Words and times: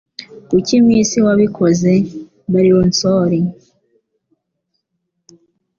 Kuki 0.49 0.75
mwisi 0.83 1.17
wabikoze? 1.25 1.93
(marloncori) 2.51 3.41